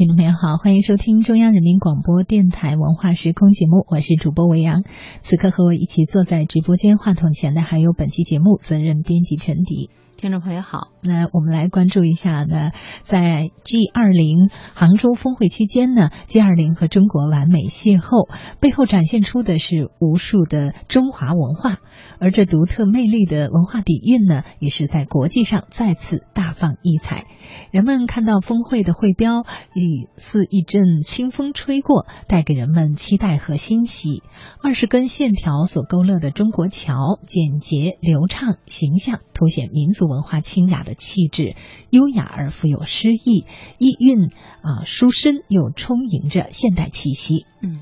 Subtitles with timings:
[0.00, 4.82] 听众朋友好，欢迎收听中央人民广播电台文化时空节目，我是主播维扬。
[5.20, 9.90] 此刻和我一起坐在直播间话筒前的还有本期节目责任编辑陈迪。
[10.20, 18.28] 听众朋友好，那我们来关注一下呢，在 G 二零杭州峰会期间呢，G 二零和中国完美邂逅，
[18.60, 21.78] 背后展现出的是无数的中华文化，
[22.18, 27.24] 而这独特魅力的文化底蕴呢，也是在国际上再次大放异彩。
[27.70, 34.22] 人们看到峰会的会标，已似一阵清风吹过，带给人们期待和欣喜。
[34.62, 40.09] 二十根线条所勾勒的中国桥，简洁流畅，形象凸显民族。
[40.10, 41.54] 文化清雅的气质，
[41.90, 43.46] 优雅而富有诗意，
[43.78, 47.46] 意蕴啊书深，又充盈着现代气息。
[47.62, 47.78] 嗯，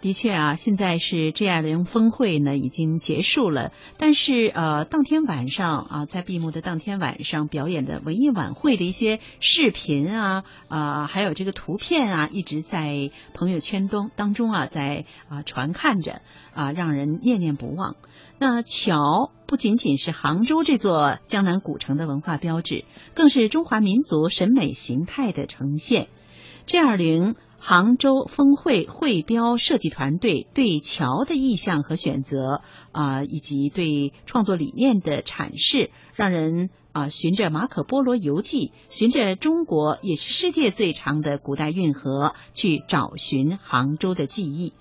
[0.00, 16.22] 的确啊，现在是 G 二零峰会呢已经结束了，但是呃，当天晚上啊，在闭幕的当天晚上表演的文艺晚会的一些视频啊啊，还有这个图片啊，一直在朋友圈中当中啊，在啊传看着
[16.54, 17.96] 啊，让人念念不忘。
[18.38, 22.84] 那桥不仅仅是杭州这座江南古城的文化标志，
[23.14, 26.06] 更是中华民族审美形态的呈现。
[26.66, 44.72] G 二零杭州峰会会标设计团队对桥的意向和选择啊，以及对创作理念的阐释，让人啊循着马可波罗游记，循着中国也是世界最长的古代运河，去找寻杭州的记忆。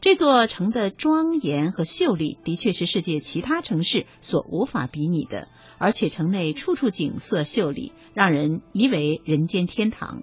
[0.00, 5.46] 这座城的庄严和秀丽，的确是世界其他城市所无法比拟的。
[5.78, 10.22] 而且城内处处景色秀丽，让人疑为人间天堂。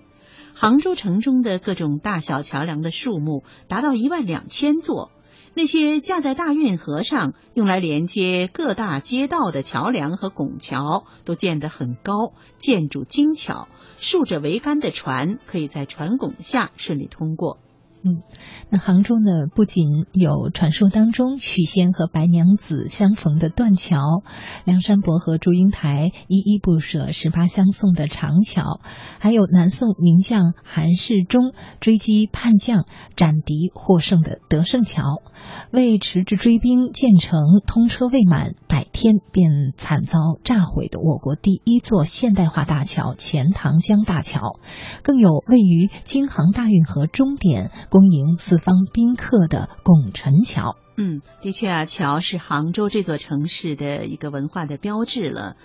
[0.62, 5.10] 杭州城中的各种大小桥梁的数目达到一万两千座，
[5.54, 13.70] 那些架在大运河上用来连接各大街道的桥梁和拱桥都建得很高，建筑精巧。
[14.00, 17.58] 竖着桅杆的船可以在船拱下顺利通过。
[18.02, 18.24] 嗯，
[18.70, 24.24] 那杭州呢，不仅有传说当中许仙和白娘子相逢的断桥，
[24.64, 28.80] 梁山伯和祝英台依依不舍、十八相送的长桥，
[29.20, 31.52] 还有南宋名将韩世忠
[31.82, 32.86] 追击叛将、
[33.18, 35.22] 斩敌获胜的德胜桥，
[35.74, 44.58] 为迟滞追兵建成，通车未满百天便惨遭炸毁的我国第一座现代化大桥钱塘江大桥，
[45.04, 47.72] 更有位于京杭大运河终点。
[47.90, 55.56] 恭迎四方宾客的拱宸桥，嗯，的确啊，桥是杭州这座城市的一个文化的标志了。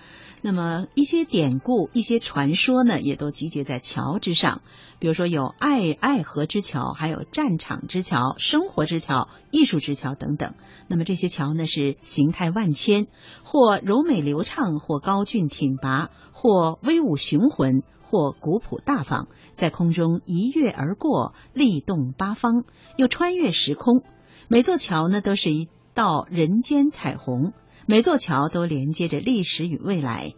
[0.43, 4.63] 那么一些典故、一些传说呢，也都集结在桥之上。
[5.01, 10.55] 比如说有爱爱河之桥，还有战场之桥、生活之桥、艺术之桥等等。
[10.87, 13.09] 那么这些桥呢，是形态万千，
[13.43, 17.83] 或柔美流畅，或高峻挺拔，或威武雄浑。
[18.07, 22.63] 或古朴大方，在空中一跃而过，力动八方，
[22.97, 24.05] 又穿越时空。
[24.49, 27.53] 每座桥呢，都是一道人间彩虹；
[27.87, 30.35] 每座桥都连接着历史与未来。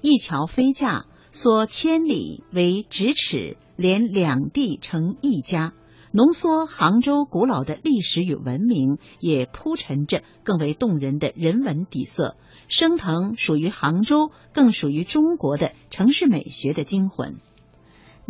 [0.00, 5.72] 一桥飞架，缩千里为咫尺，连两地成一家。
[6.12, 12.36] 浓缩杭州古老的历史与文明，也铺陈着更为动人的人文底色。
[12.68, 17.40] 升腾属于杭州，更属于中国的城市美学的精魂。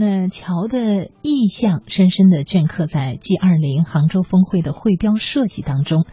[0.01, 6.07] 那桥的意象深深的镌刻在 G 二零杭州峰会的会标设计当中。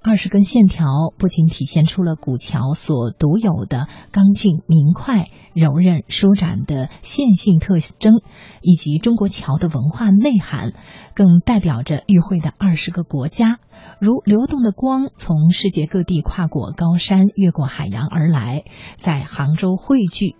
[0.00, 0.86] 二十根线条
[1.18, 8.20] 不仅体现出了古桥所独有的刚劲、明快、柔韧、舒展的线性特征，
[8.60, 10.72] 以及中国桥的文化内涵，
[11.16, 13.58] 更代表着与会的二十个国家，
[13.98, 18.62] 如流动的光，从世界各地跨过高山，越过海洋而来，
[18.98, 20.36] 在杭州汇聚。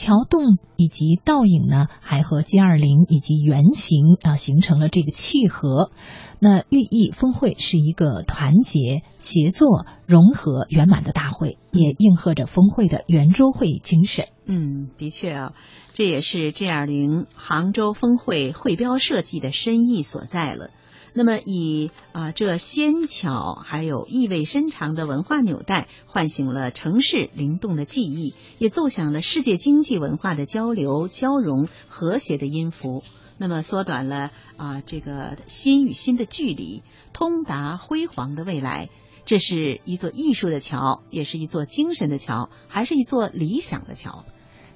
[0.00, 5.90] 桥洞以及倒影呢，还和 G 二零以及圆形啊形成了这个契合，
[6.38, 14.28] 那寓意峰会是一个团结、协作、融合、圆满的大会，也应和着峰会的圆桌会议精神。
[14.46, 15.52] 嗯，的确啊，
[15.92, 20.70] 这也是 G 二零杭州峰会会标设计的深意所在了。
[21.12, 33.02] 那么，以啊这纤巧还有意味深长的文化纽带，唤醒了城市灵动的记忆，也奏响了世界经济文化的交流、交融、和谐的音符。
[33.38, 38.88] 那么，缩短了啊这个心与心的距离，通达辉煌的未来。
[39.24, 44.24] 这是一座艺术的桥，也是一座精神的桥，还是一座理想的桥？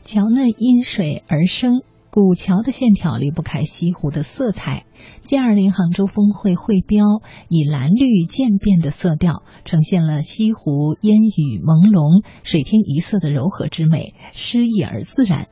[0.04, 1.82] 桥呢，因水而生。
[2.14, 4.84] 古桥的线条离不开西湖的色彩。
[5.22, 7.04] G 二零杭州峰会会标
[7.48, 15.48] 以蓝绿渐变的色调，呈现了西湖烟雨朦胧、水天一色的柔和之美，诗意而自然。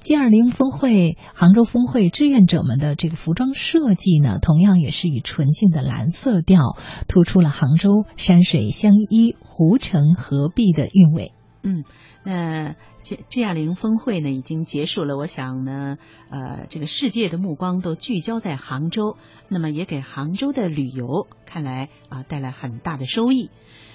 [0.00, 11.30] G 二零峰会，杭州峰会志愿者们的这个服装设计呢，同样也是以纯净的蓝色调，突出了杭州山水相依、湖城合璧的韵味。
[11.62, 11.84] 嗯，
[12.24, 15.98] 那 G G 二零峰会呢已经结束了，我想呢，
[16.30, 19.16] 呃，这个世界的目光都聚焦在杭州，
[19.48, 23.50] 那么也给杭州的旅游看来啊带来很大的收益。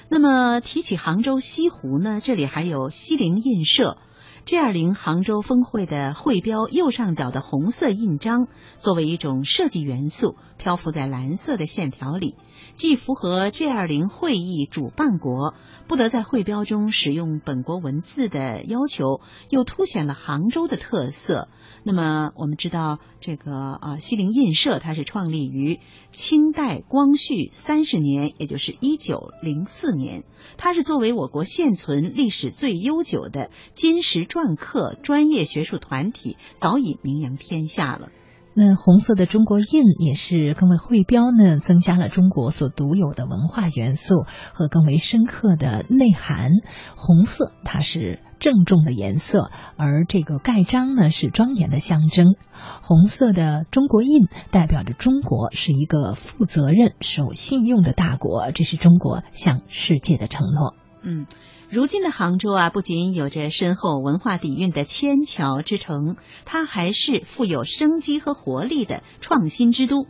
[0.10, 3.98] 那么提起杭州西湖呢，这里还有西泠印社。
[4.46, 8.48] G 二零杭州峰会的会标右上角的红色印章，
[8.78, 12.36] 作为一种设计元素，漂浮在蓝色的线条里，
[12.76, 15.56] 既符合 G 二零会议主办国
[15.88, 19.20] 不得在会标中使用本国文字的要求，
[19.50, 21.50] 又凸显了杭州的特色。
[21.82, 25.80] 那么我们知道，这个啊西泠印社它是创立于
[26.12, 30.24] 清代光绪三十年，也就是一九零四年，
[30.56, 34.28] 它是作为我国现存历史最悠久的金石。
[34.36, 38.10] 篆刻专业学术团体早已名扬天下了。
[38.58, 46.52] 那红色的中国印也是更为会标呢，增加了中国所独有的文化元素和更为深刻的内涵。
[46.96, 52.36] 红色它是郑重的颜色，而这个盖章呢是庄严的象征。
[52.82, 60.85] 红色的中国印代表着中国是一个负责任、守信用的大国，这是中国向世界的承诺。
[61.06, 61.26] 嗯。
[61.70, 66.16] 如今的杭州啊，不仅有着深厚文化底蕴的千桥之城，
[66.46, 70.06] 它还是富有生机和活力的创新之都。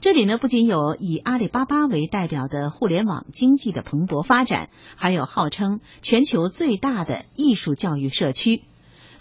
[0.00, 8.62] 这里呢，不仅有以阿里巴巴为代表的互联网经济的蓬勃发展，还有号称全球最大的艺术教育社区。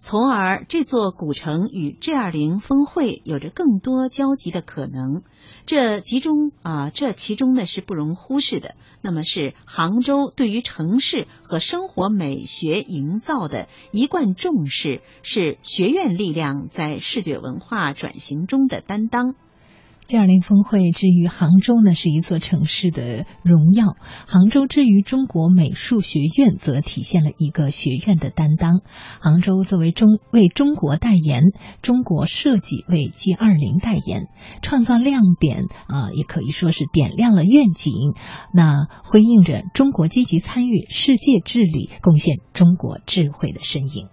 [0.05, 5.23] 从而，这座古城与 G 二零峰会有着更多交集的可能。
[5.65, 8.75] 这其中啊，这其中呢是不容忽视的。
[9.01, 19.35] 那么是杭州对于城市和生活美学营造的一贯重视，是学院力量在视觉文化转型中的担当。
[20.05, 23.95] G 二零峰会之于杭州呢，是一座城市的荣耀；
[24.27, 28.81] 杭州之于中国美术学院，则体现了一个学院的担当。
[29.21, 31.43] 杭州作为中为中国代言，
[31.81, 34.27] 中国设计为 G 二零代言，
[34.61, 37.93] 创造亮点啊，也可以说是点亮了愿景。
[38.53, 44.09] 那辉映着中国积极参与世界治理、贡献中国智慧的身影。